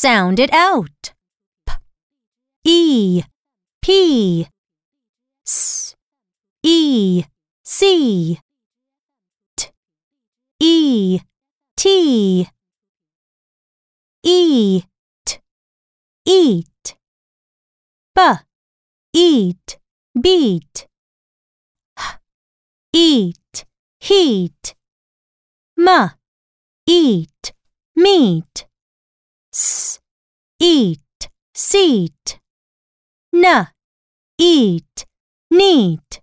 Sound 0.00 0.40
it 0.40 0.50
out. 0.54 1.12
P, 1.66 1.74
E, 2.64 3.22
P, 3.82 4.46
S, 5.46 5.94
E, 6.62 7.24
C, 7.62 8.40
T, 9.58 9.68
E, 10.58 11.20
T, 11.76 12.48
Eat, 14.22 14.86
eat. 16.24 16.96
B, 18.14 18.22
eat, 19.12 19.78
beat. 20.18 20.88
H, 21.98 22.16
eat, 22.94 23.66
heat. 24.00 24.74
M, 25.78 26.10
eat, 26.86 27.52
meat. 27.94 28.69
Eat, 30.62 31.30
seat. 31.54 32.38
N, 33.32 33.68
eat, 34.38 35.06
neat. 35.50 36.20